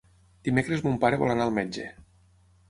[0.47, 1.87] Dimecres mon pare vol anar al metge.